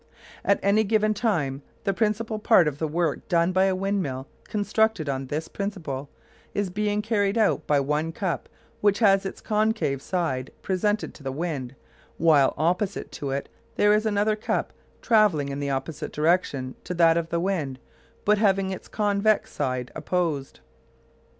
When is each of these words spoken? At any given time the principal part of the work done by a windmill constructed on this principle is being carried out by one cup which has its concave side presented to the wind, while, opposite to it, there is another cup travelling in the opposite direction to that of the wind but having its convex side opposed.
At 0.43 0.59
any 0.63 0.83
given 0.83 1.13
time 1.13 1.61
the 1.83 1.93
principal 1.93 2.39
part 2.39 2.67
of 2.67 2.79
the 2.79 2.87
work 2.87 3.27
done 3.27 3.51
by 3.51 3.65
a 3.65 3.75
windmill 3.75 4.27
constructed 4.45 5.07
on 5.07 5.27
this 5.27 5.47
principle 5.47 6.09
is 6.55 6.71
being 6.71 7.03
carried 7.03 7.37
out 7.37 7.67
by 7.67 7.79
one 7.81 8.11
cup 8.11 8.49
which 8.79 8.97
has 8.97 9.27
its 9.27 9.41
concave 9.41 10.01
side 10.01 10.49
presented 10.63 11.13
to 11.13 11.21
the 11.21 11.31
wind, 11.31 11.75
while, 12.17 12.55
opposite 12.57 13.11
to 13.11 13.29
it, 13.29 13.47
there 13.75 13.93
is 13.93 14.07
another 14.07 14.35
cup 14.35 14.73
travelling 15.03 15.49
in 15.49 15.59
the 15.59 15.69
opposite 15.69 16.11
direction 16.11 16.73
to 16.83 16.95
that 16.95 17.15
of 17.15 17.29
the 17.29 17.39
wind 17.39 17.77
but 18.25 18.39
having 18.39 18.71
its 18.71 18.87
convex 18.87 19.53
side 19.53 19.91
opposed. 19.93 20.61